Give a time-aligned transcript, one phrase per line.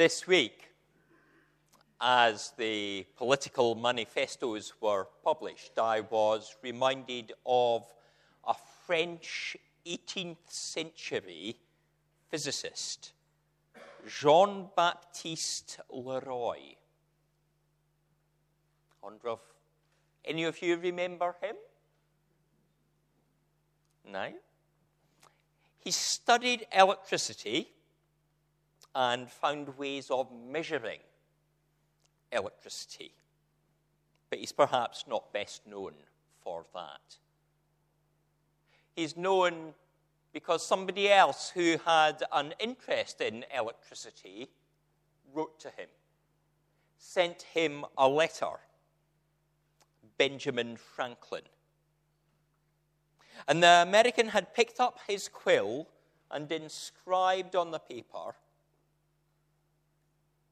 [0.00, 0.70] This week,
[2.00, 7.82] as the political manifestos were published, I was reminded of
[8.48, 8.54] a
[8.86, 11.58] French 18th century
[12.30, 13.12] physicist,
[14.08, 16.60] Jean Baptiste Leroy.
[19.02, 19.40] Wonder if
[20.24, 21.56] any of you remember him?
[24.06, 24.32] No?
[25.84, 27.74] He studied electricity
[28.94, 31.00] and found ways of measuring
[32.32, 33.12] electricity.
[34.28, 35.94] But he's perhaps not best known
[36.42, 37.16] for that.
[38.94, 39.74] He's known
[40.32, 44.48] because somebody else who had an interest in electricity
[45.32, 45.88] wrote to him,
[46.98, 48.60] sent him a letter
[50.18, 51.44] Benjamin Franklin.
[53.48, 55.88] And the American had picked up his quill
[56.30, 58.34] and inscribed on the paper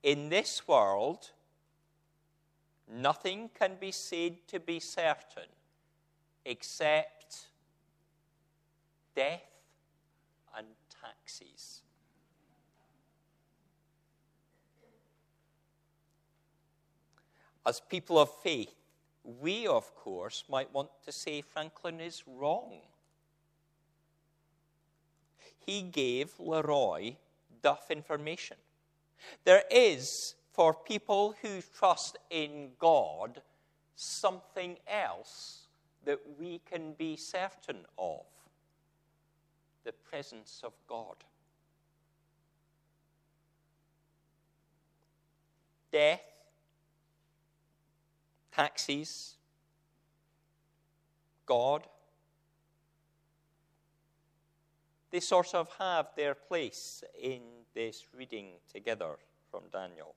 [0.02, 1.30] In this world,
[2.90, 5.48] nothing can be said to be certain
[6.44, 7.48] except
[9.14, 9.42] death
[10.56, 10.66] and
[11.02, 11.82] taxes.
[17.66, 18.74] As people of faith,
[19.24, 22.80] we, of course, might want to say Franklin is wrong.
[25.66, 27.16] He gave Leroy
[27.60, 28.56] duff information.
[29.44, 33.42] There is, for people who trust in God,
[33.94, 35.68] something else
[36.04, 38.24] that we can be certain of
[39.84, 41.16] the presence of God.
[45.90, 46.20] Death
[48.58, 49.36] taxis,
[51.46, 51.86] God.
[55.10, 57.40] They sort of have their place in
[57.78, 59.10] this reading together
[59.52, 60.16] from Daniel.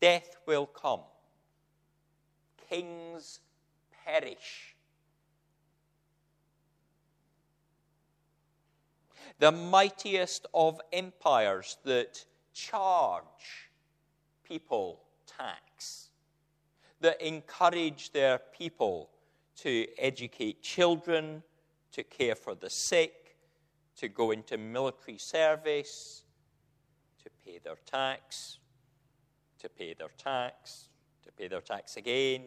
[0.00, 1.02] Death will come,
[2.68, 3.38] kings
[4.04, 4.74] perish.
[9.38, 13.70] The mightiest of empires that charge
[14.42, 16.08] people tax
[17.00, 19.08] that encourage their people
[19.58, 21.44] to educate children,
[21.92, 23.21] to care for the sick,
[23.96, 26.22] to go into military service,
[27.22, 28.58] to pay their tax,
[29.58, 30.88] to pay their tax,
[31.24, 32.44] to pay their tax again.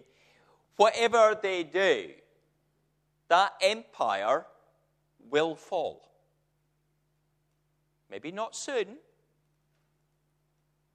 [0.75, 2.09] Whatever they do,
[3.29, 4.45] that empire
[5.29, 6.11] will fall.
[8.09, 8.97] Maybe not soon,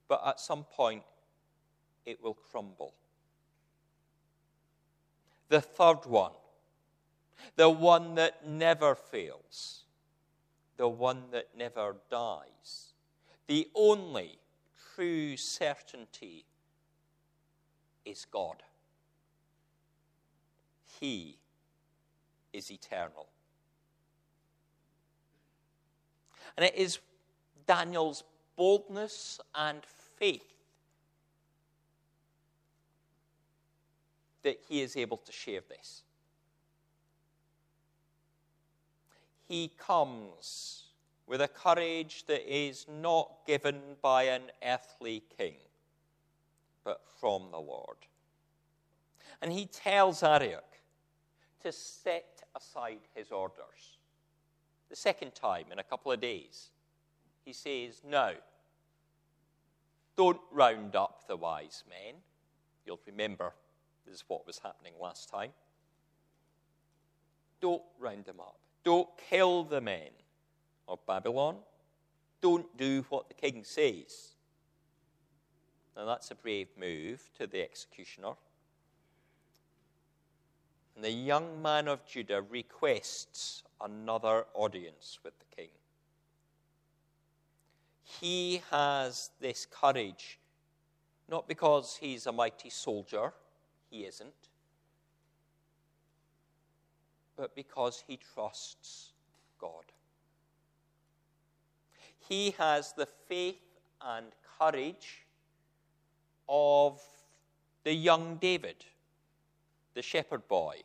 [0.09, 1.03] but at some point
[2.05, 2.95] it will crumble.
[5.49, 6.33] The third one,
[7.57, 9.80] the one that never fails,
[10.81, 12.95] the one that never dies,
[13.49, 14.39] the only
[14.95, 16.47] true certainty
[18.07, 18.63] is God.
[20.99, 21.37] He
[22.55, 23.27] is eternal.
[26.57, 26.99] And it is
[27.67, 28.25] Daniel's
[28.57, 29.83] boldness and
[30.17, 30.55] faith
[34.45, 36.05] that he is able to share this.
[39.51, 40.85] He comes
[41.27, 45.57] with a courage that is not given by an earthly king,
[46.85, 47.97] but from the Lord.
[49.43, 50.79] And he tells Arioch
[51.65, 53.99] to set aside his orders.
[54.89, 56.71] The second time in a couple of days,
[57.45, 58.35] he says, No,
[60.17, 62.21] don't round up the wise men.
[62.87, 63.53] You'll remember
[64.07, 65.51] this is what was happening last time.
[67.61, 68.61] Don't round them up.
[68.85, 70.11] Don't kill the men
[70.89, 71.57] of Babylon.
[72.41, 74.35] Don't do what the king says.
[75.97, 78.33] Now, that's a brave move to the executioner.
[80.95, 85.71] And the young man of Judah requests another audience with the king.
[88.03, 90.39] He has this courage,
[91.29, 93.33] not because he's a mighty soldier
[93.91, 94.50] he isn't,
[97.41, 99.13] but because he trusts
[99.59, 99.85] God.
[102.29, 104.27] He has the faith and
[104.59, 105.25] courage
[106.51, 107.01] of
[107.83, 108.85] the young David,
[109.95, 110.83] the shepherd boy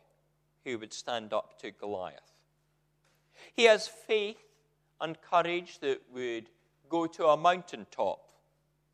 [0.63, 2.31] who would stand up to Goliath.
[3.53, 4.39] He has faith
[5.01, 6.45] and courage that would
[6.87, 8.29] go to a mountaintop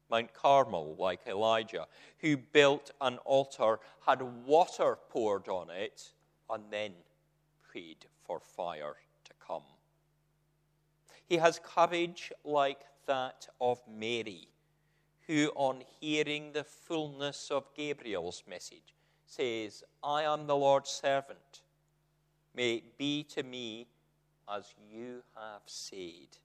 [0.10, 1.86] Mount Carmel, like Elijah,
[2.22, 6.12] who built an altar, had water poured on it,
[6.50, 6.92] and then
[8.26, 9.64] for fire to come.
[11.26, 14.48] He has courage like that of Mary,
[15.28, 18.96] who, on hearing the fullness of Gabriel's message,
[19.26, 21.62] says, I am the Lord's servant.
[22.54, 23.88] May it be to me
[24.50, 26.38] as you have said.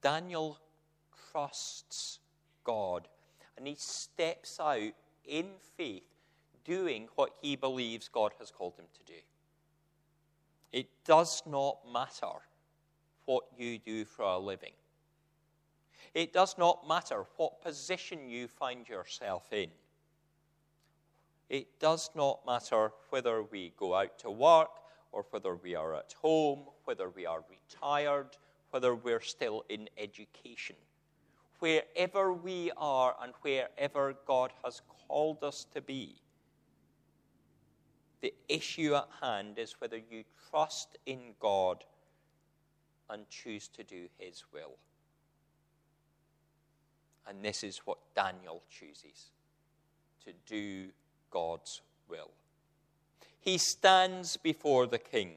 [0.00, 0.58] Daniel
[1.30, 2.20] trusts
[2.64, 3.08] God
[3.56, 4.94] and he steps out
[5.26, 5.46] in
[5.76, 6.02] faith,
[6.64, 9.18] doing what he believes God has called him to do.
[10.72, 12.38] It does not matter
[13.24, 14.72] what you do for a living.
[16.14, 19.70] It does not matter what position you find yourself in.
[21.48, 24.70] It does not matter whether we go out to work
[25.12, 28.36] or whether we are at home, whether we are retired,
[28.70, 30.76] whether we're still in education.
[31.58, 36.16] Wherever we are and wherever God has called us to be,
[38.20, 41.84] the issue at hand is whether you trust in God
[43.08, 44.76] and choose to do His will.
[47.26, 49.30] And this is what Daniel chooses
[50.24, 50.88] to do
[51.30, 52.30] God's will.
[53.40, 55.34] He stands before the king.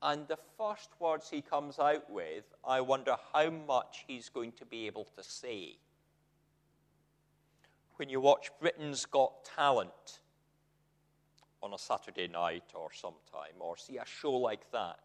[0.00, 4.64] And the first words he comes out with, I wonder how much he's going to
[4.64, 5.76] be able to say.
[7.98, 10.20] When you watch Britain's Got Talent
[11.60, 15.00] on a Saturday night or sometime, or see a show like that,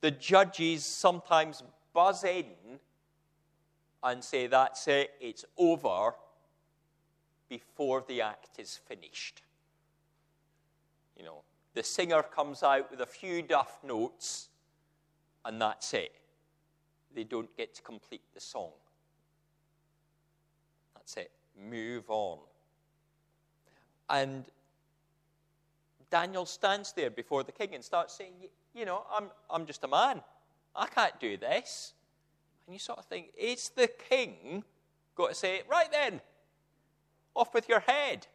[0.00, 2.44] the judges sometimes buzz in
[4.04, 6.12] and say, That's it, it's over,
[7.48, 9.42] before the act is finished.
[11.18, 11.42] You know,
[11.74, 14.50] the singer comes out with a few duff notes,
[15.44, 16.12] and that's it.
[17.12, 18.70] They don't get to complete the song.
[20.94, 21.32] That's it.
[21.58, 22.38] Move on.
[24.08, 24.44] And
[26.10, 28.34] Daniel stands there before the king and starts saying,
[28.74, 30.20] You know, I'm, I'm just a man.
[30.74, 31.94] I can't do this.
[32.66, 34.64] And you sort of think, It's the king
[35.14, 36.20] got to say, Right then,
[37.34, 38.26] off with your head.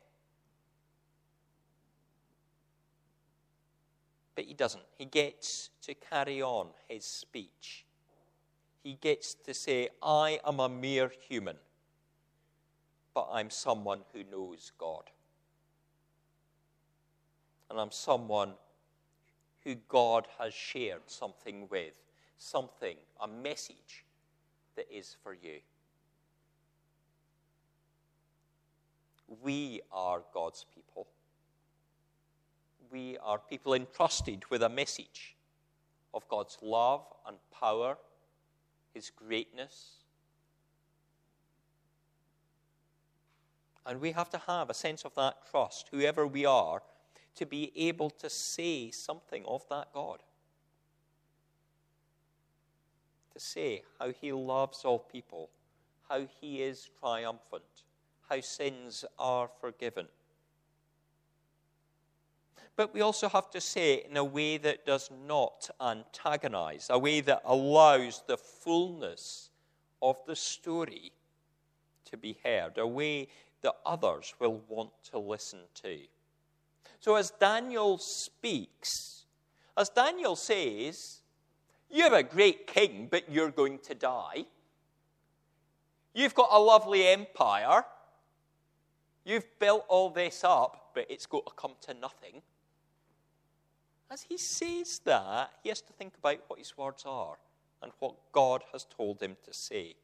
[4.36, 4.84] But he doesn't.
[4.98, 7.86] He gets to carry on his speech.
[8.84, 11.58] He gets to say, I am a mere human,
[13.14, 15.10] but I'm someone who knows God.
[17.70, 18.54] And I'm someone
[19.64, 21.94] who God has shared something with,
[22.38, 24.06] something, a message
[24.76, 25.60] that is for you.
[29.42, 31.08] We are God's people
[32.92, 35.36] we are people entrusted with a message
[36.14, 37.98] of God's love and power,
[38.94, 40.01] His greatness.
[43.86, 46.82] And we have to have a sense of that trust, whoever we are,
[47.36, 50.20] to be able to say something of that God.
[53.34, 55.50] To say how He loves all people,
[56.10, 57.64] how He is triumphant,
[58.30, 60.08] how sins are forgiven
[62.76, 66.98] but we also have to say it in a way that does not antagonize, a
[66.98, 69.52] way that allows the fullness
[70.02, 71.12] of the story
[72.06, 73.28] to be heard, a way
[73.62, 76.00] that others will want to listen to.
[77.00, 79.26] So, as Daniel speaks,
[79.78, 81.22] as Daniel says,
[81.90, 84.46] You're a great king, but you're going to die.
[86.14, 87.86] You've got a lovely empire.
[89.24, 92.42] You've built all this up, but it's going to come to nothing
[94.12, 97.38] as he says that, he has to think about what his words are
[97.82, 99.96] and what God has told him to say.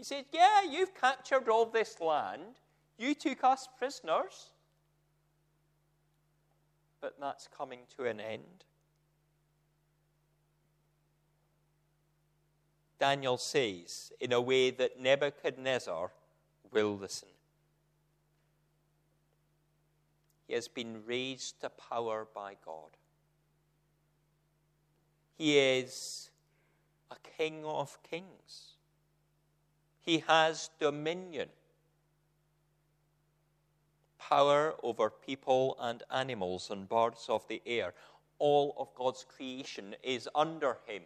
[0.00, 2.56] He said, Yeah, you've captured all this land.
[2.96, 4.52] You took us prisoners.
[7.02, 8.64] But that's coming to an end.
[12.98, 16.10] Daniel says, in a way that Nebuchadnezzar
[16.72, 17.28] will listen.
[20.46, 22.96] He has been raised to power by God.
[25.36, 26.30] He is
[27.10, 28.76] a king of kings.
[30.00, 31.48] He has dominion,
[34.18, 37.94] power over people and animals and birds of the air.
[38.38, 41.02] All of God's creation is under him.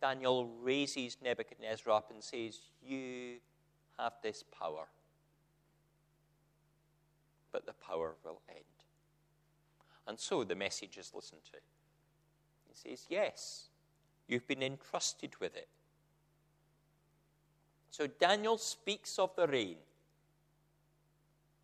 [0.00, 3.36] Daniel raises Nebuchadnezzar up and says, You
[3.98, 4.86] have this power
[7.54, 8.64] but the power will end.
[10.08, 11.58] And so the message is listened to.
[12.68, 13.68] He says, Yes,
[14.26, 15.68] you've been entrusted with it.
[17.96, 19.76] So Daniel speaks of the reign,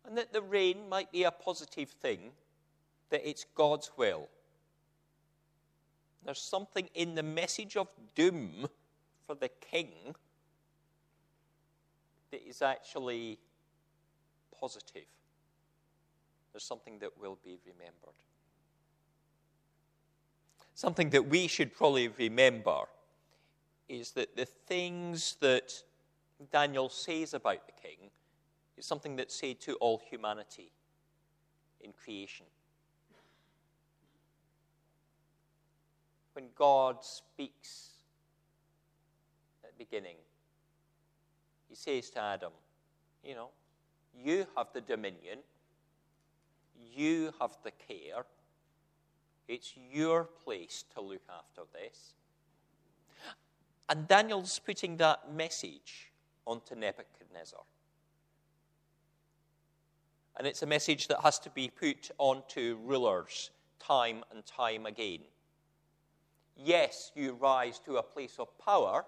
[0.05, 2.31] and that the reign might be a positive thing,
[3.09, 4.29] that it's God's will.
[6.23, 8.69] There's something in the message of doom
[9.27, 9.89] for the king
[12.31, 13.37] that is actually
[14.57, 15.11] positive.
[16.53, 18.15] There's something that will be remembered.
[20.75, 22.83] Something that we should probably remember
[23.89, 25.83] is that the things that
[26.49, 28.09] Daniel says about the king
[28.77, 30.71] is something that's said to all humanity
[31.81, 32.45] in creation.
[36.33, 37.89] When God speaks
[39.63, 40.15] at the beginning,
[41.69, 42.53] he says to Adam,
[43.23, 43.49] You know,
[44.15, 45.39] you have the dominion,
[46.95, 48.25] you have the care,
[49.47, 52.13] it's your place to look after this.
[53.89, 56.10] And Daniel's putting that message
[56.51, 57.61] onto Nebuchadnezzar.
[60.37, 65.19] And it's a message that has to be put onto rulers time and time again.
[66.57, 69.05] Yes, you rise to a place of power.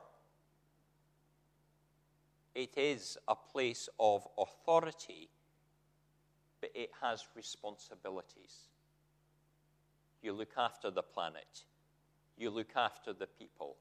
[2.56, 5.28] It is a place of authority,
[6.62, 8.70] but it has responsibilities.
[10.22, 11.66] You look after the planet,
[12.38, 13.76] you look after the people,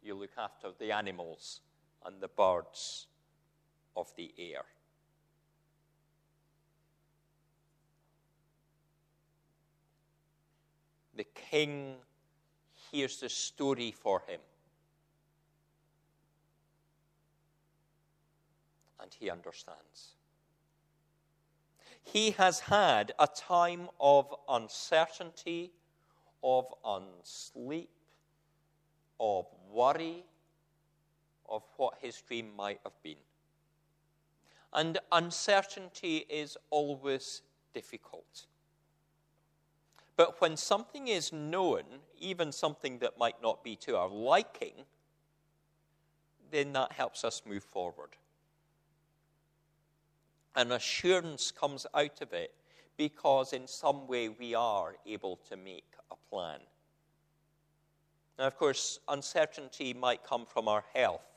[0.00, 1.60] you look after the animals
[2.04, 3.06] and the birds
[3.96, 4.64] of the air.
[11.16, 11.96] The king
[12.90, 14.40] hears the story for him.
[19.00, 20.14] And he understands.
[22.02, 25.72] He has had a time of uncertainty,
[26.42, 27.88] of unsleep,
[29.18, 30.24] of worry,
[31.48, 33.16] of what his dream might have been.
[34.72, 38.46] And uncertainty is always difficult.
[40.16, 41.82] But when something is known,
[42.18, 44.84] even something that might not be to our liking,
[46.50, 48.10] then that helps us move forward.
[50.54, 52.54] An assurance comes out of it
[52.96, 56.60] because, in some way, we are able to make a plan.
[58.38, 61.33] Now, of course, uncertainty might come from our health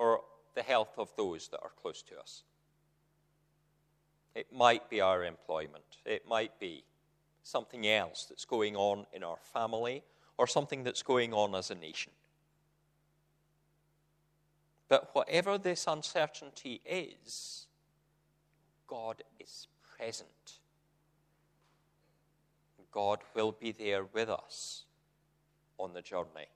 [0.00, 0.22] or
[0.54, 2.42] the health of those that are close to us.
[4.34, 5.84] It might be our employment.
[6.06, 6.84] It might be
[7.42, 10.02] something else that's going on in our family
[10.38, 12.12] or something that's going on as a nation.
[14.88, 17.66] But whatever this uncertainty is,
[18.86, 19.66] God is
[19.98, 20.60] present.
[22.90, 24.84] God will be there with us
[25.78, 26.48] on the journey.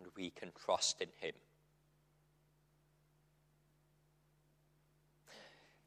[0.00, 1.34] And we can trust in Him.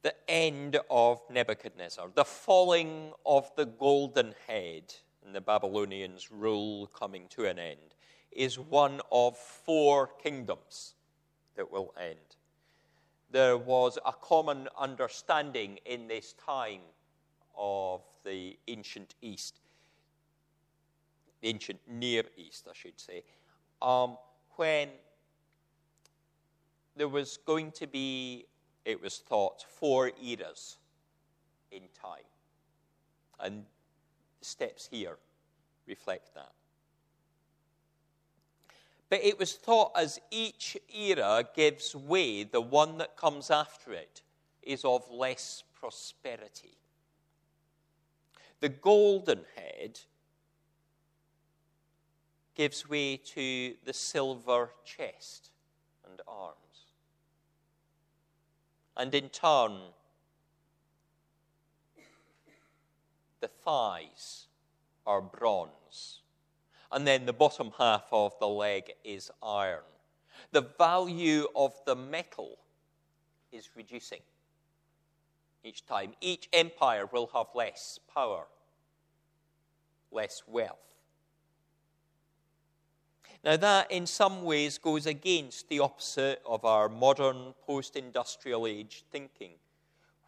[0.03, 4.93] the end of Nebuchadnezzar, the falling of the golden head,
[5.25, 7.95] and the Babylonians' rule coming to an end,
[8.31, 10.95] is one of four kingdoms
[11.55, 12.17] that will end.
[13.31, 16.81] There was a common understanding in this time
[17.57, 19.61] of the ancient East,
[21.43, 23.23] ancient Near East, I should say,
[23.83, 24.17] um,
[24.55, 24.89] when
[26.95, 28.45] there was going to be
[28.85, 30.77] it was thought, four eras
[31.71, 32.25] in time.
[33.39, 33.63] And
[34.39, 35.17] the steps here
[35.87, 36.51] reflect that.
[39.09, 44.21] But it was thought as each era gives way, the one that comes after it
[44.61, 46.77] is of less prosperity.
[48.59, 49.99] The golden head
[52.55, 55.49] gives way to the silver chest
[56.07, 56.57] and arms.
[58.95, 59.79] and in turn,
[63.41, 64.47] the thighs
[65.05, 66.21] are bronze.
[66.91, 69.81] And then the bottom half of the leg is iron.
[70.51, 72.59] The value of the metal
[73.51, 74.21] is reducing
[75.63, 76.13] each time.
[76.21, 78.45] Each empire will have less power,
[80.11, 80.77] less wealth.
[83.43, 89.03] Now, that in some ways goes against the opposite of our modern post industrial age
[89.11, 89.51] thinking,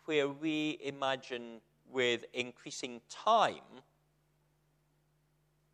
[0.03, 3.81] where we imagine with increasing time,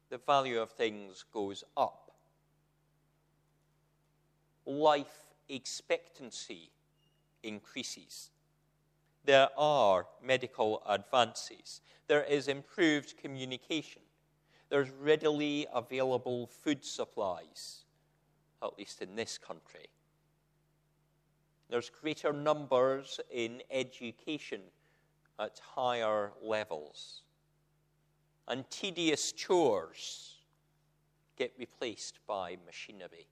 [0.10, 2.12] the value of things goes up.
[4.68, 6.70] Life expectancy
[7.42, 8.30] increases.
[9.26, 11.82] There are medical advances.
[12.08, 14.04] There is improved communication
[14.72, 17.84] there's readily available food supplies,
[18.64, 19.88] at least in this country.
[21.70, 24.62] There's greater numbers in education
[25.38, 27.24] at higher levels.
[28.48, 30.36] and tedious chores
[31.38, 33.28] get replaced by machinery.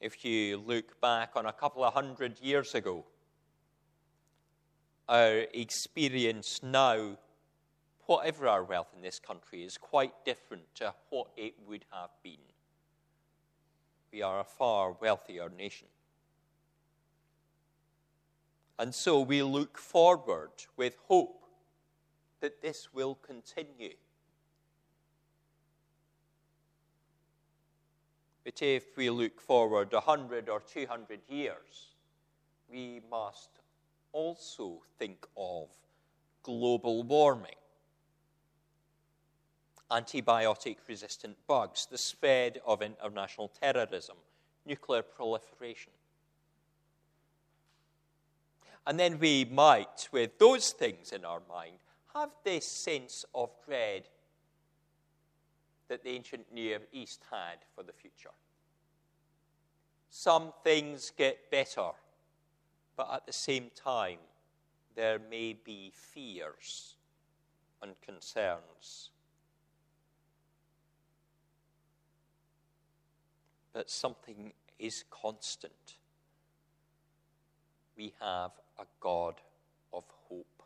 [0.00, 3.04] If you look back on a couple of hundred years ago,
[5.06, 7.18] our experience now,
[8.10, 12.42] whatever our wealth in this country, is quite different to what it would have been.
[14.12, 15.86] We are a far wealthier nation.
[18.80, 21.44] And so we look forward with hope
[22.40, 23.94] that this will continue.
[28.42, 31.94] But if we look forward 100 or 200 years,
[32.68, 33.50] we must
[34.10, 35.68] also think of
[36.42, 37.54] global warming,
[39.90, 44.16] antibiotic resistant bugs, the spread of international terrorism,
[44.66, 45.92] nuclear proliferation.
[48.86, 51.78] And then we might, with those things in our mind,
[52.14, 54.04] have this sense of dread
[55.88, 58.30] that the ancient Near East had for the future.
[60.08, 61.90] Some things get better
[63.00, 64.18] but at the same time,
[64.94, 66.96] there may be fears
[67.80, 69.08] and concerns.
[73.80, 75.96] But something is constant.
[77.96, 79.36] We have a God
[79.90, 80.62] of hope.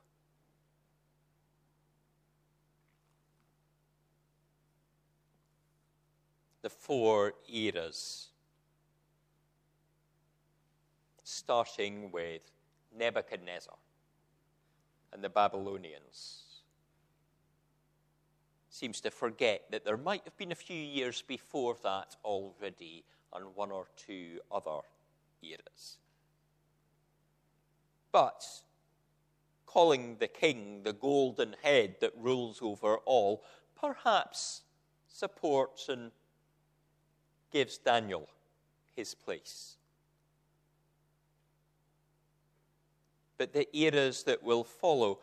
[6.62, 8.30] The four eras
[11.22, 12.42] starting with
[12.98, 13.76] Nebuchadnezzar
[15.12, 16.43] and the Babylonians.
[18.74, 23.54] Seems to forget that there might have been a few years before that already and
[23.54, 24.80] one or two other
[25.42, 25.98] eras.
[28.10, 28.44] But
[29.64, 33.44] calling the king the golden head that rules over all
[33.80, 34.62] perhaps
[35.06, 36.10] supports and
[37.52, 38.28] gives Daniel
[38.96, 39.76] his place.
[43.36, 45.18] but the eras that will follow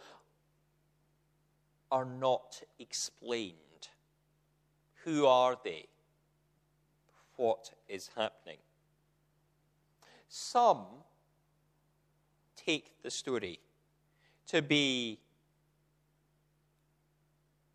[1.91, 3.55] are not explained.
[5.03, 5.87] Who are they?
[7.35, 8.57] What is happening?
[10.29, 10.85] Some
[12.55, 13.59] take the story
[14.47, 15.19] to be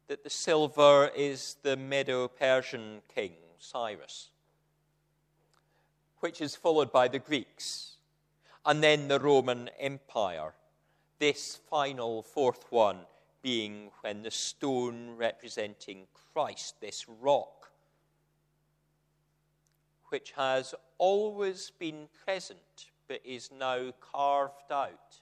[0.08, 4.30] that the silver is the Medo Persian king, Cyrus,
[6.20, 7.96] which is followed by the Greeks
[8.64, 10.54] and then the Roman Empire.
[11.18, 13.00] This final fourth one
[13.46, 17.70] being when the stone representing Christ, this rock,
[20.08, 22.58] which has always been present
[23.06, 25.20] but is now carved out,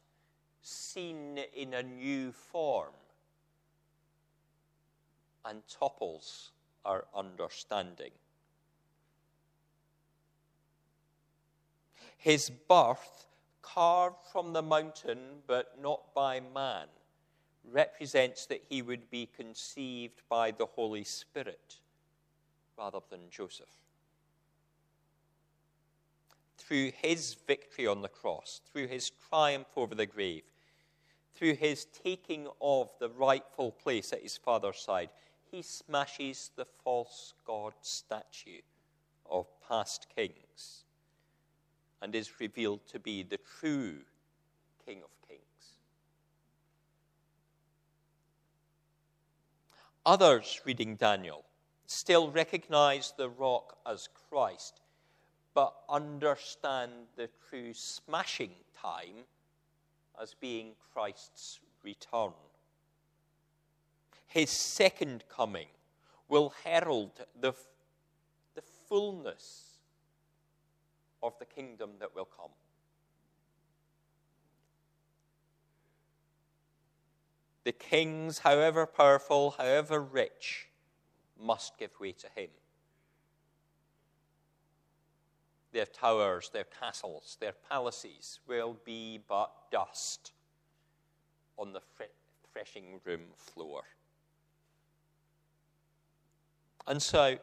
[0.63, 2.95] seen in a new form,
[5.45, 8.13] and topples our understanding.
[12.17, 13.27] His birth
[13.61, 16.87] carved from the mountain, but not by man,
[17.71, 21.79] represents that he would be conceived by the Holy Spirit
[22.79, 23.67] rather than Joseph.
[26.59, 30.45] Through his victory on the cross, through his triumph over the grave,
[31.35, 35.11] through his taking of the rightful place at his father's side,
[35.51, 38.61] he smashes the false god statue
[39.31, 40.85] of past kings
[42.03, 43.97] and is revealed to be the true
[44.85, 45.41] King of Kings.
[50.07, 51.45] Others reading Daniel
[51.87, 54.83] still recognize the rock as Christ,
[55.55, 59.25] but understand the true smashing time
[60.21, 62.35] as being Christ's return.
[64.27, 65.69] His second coming
[66.29, 67.55] will herald the,
[68.55, 69.79] the fullness
[71.23, 72.51] of the kingdom that will come.
[77.65, 80.69] The kings, however powerful, however rich,
[81.41, 82.51] must give way to him.
[85.73, 90.33] Their towers, their castles, their palaces will be but dust
[91.57, 91.81] on the
[92.53, 93.83] threshing room floor.
[96.87, 97.39] And so,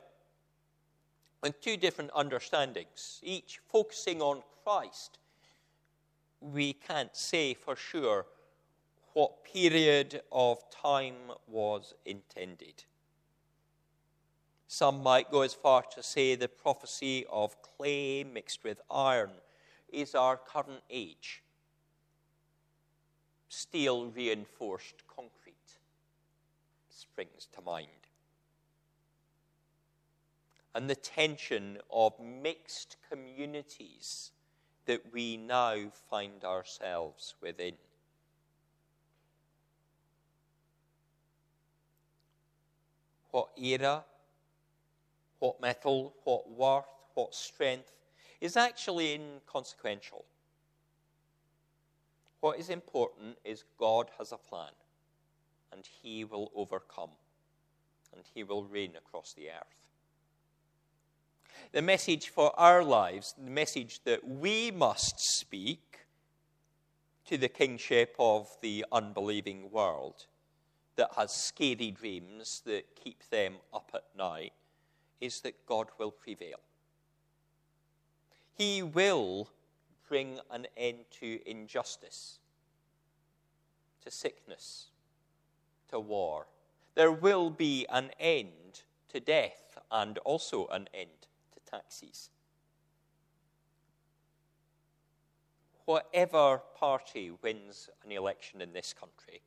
[1.43, 5.17] and two different understandings, each focusing on Christ,
[6.39, 8.27] we can't say for sure
[9.13, 12.85] what period of time was intended.
[14.67, 19.31] Some might go as far to say the prophecy of clay mixed with iron
[19.91, 21.43] is our current age.
[23.51, 25.77] steel reinforced concrete
[26.89, 27.89] springs to mind.
[30.73, 34.31] And the tension of mixed communities
[34.85, 37.73] that we now find ourselves within.
[43.31, 44.03] What era,
[45.39, 47.91] what metal, what worth, what strength
[48.39, 50.25] is actually inconsequential.
[52.41, 54.71] What is important is God has a plan,
[55.71, 57.11] and He will overcome,
[58.13, 59.87] and He will reign across the earth.
[61.71, 65.99] The message for our lives, the message that we must speak
[67.25, 70.25] to the kingship of the unbelieving world
[70.95, 74.53] that has scary dreams that keep them up at night,
[75.19, 76.59] is that God will prevail.
[78.53, 79.49] He will
[80.07, 82.39] bring an end to injustice,
[84.03, 84.87] to sickness,
[85.89, 86.47] to war.
[86.95, 92.29] There will be an end to death and also an end to taxes.
[95.85, 99.41] Whatever party wins an election in this country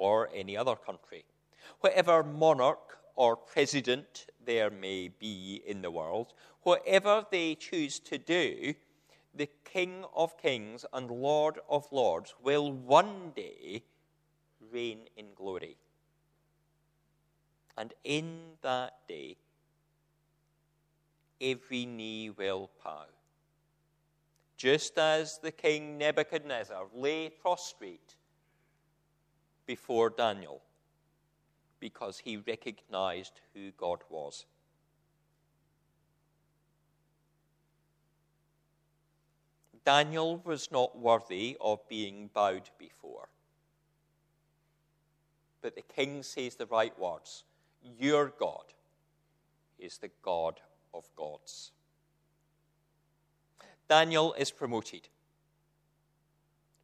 [0.00, 1.24] or any other country,
[1.80, 6.32] whatever monarch or president there may be in the world,
[6.62, 8.74] whatever they choose to do,
[9.34, 13.82] the King of Kings and Lord of Lords will one day
[14.72, 15.76] reign in glory.
[17.76, 19.36] And in that day,
[21.40, 23.04] every knee will bow.
[24.56, 28.16] Just as the king Nebuchadnezzar lay prostrate
[29.70, 30.60] before Daniel
[31.78, 34.44] because he recognized who God was.
[39.84, 43.28] Daniel was not worthy of being bowed before.
[45.62, 47.44] But the king says the right words
[47.96, 48.74] Your God
[49.78, 50.58] is the God
[50.92, 51.70] of gods.
[53.88, 55.08] Daniel is promoted.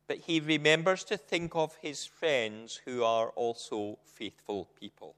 [0.06, 5.16] But he remembers to think of his friends who are also faithful people.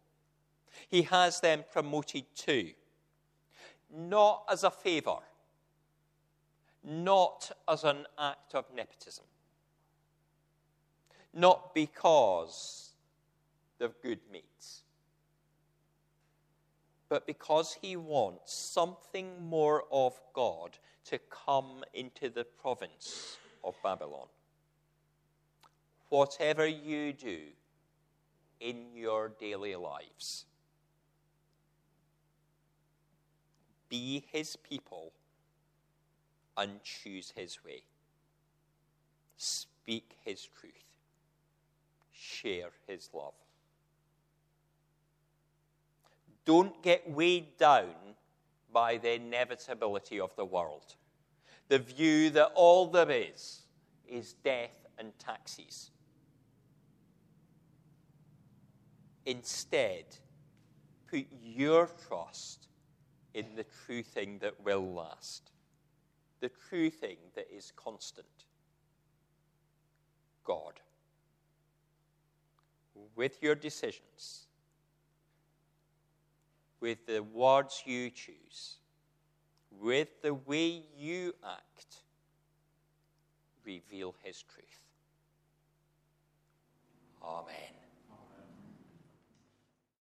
[0.89, 2.73] He has them promoted too,
[3.95, 5.19] not as a favor,
[6.83, 9.25] not as an act of nepotism,
[11.35, 12.93] not because
[13.79, 14.83] they're good mates,
[17.09, 24.29] but because he wants something more of God to come into the province of Babylon
[26.09, 27.39] whatever you do
[28.61, 30.47] in your daily lives.
[33.89, 35.13] Be his people
[36.57, 37.83] and choose his way.
[39.37, 40.73] Speak his truth.
[42.13, 43.35] Share his love.
[46.45, 47.95] Don't get weighed down
[48.73, 50.97] by the inevitability of the world.
[51.69, 53.63] The view that all there is
[54.07, 55.91] is death and taxes.
[59.29, 60.07] Instead,
[61.11, 62.69] put your trust
[63.35, 65.53] in the true thing that will last,
[66.41, 68.27] the true thing that is constant
[70.45, 70.81] God.
[73.15, 74.47] With your decisions,
[76.81, 78.79] with the words you choose,
[79.79, 81.99] with the way you act,
[83.63, 84.81] reveal his truth.
[87.23, 87.78] Amen.